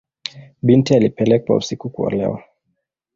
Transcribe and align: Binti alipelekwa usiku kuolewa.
Binti 0.61 0.95
alipelekwa 0.95 1.55
usiku 1.55 1.89
kuolewa. 1.89 2.43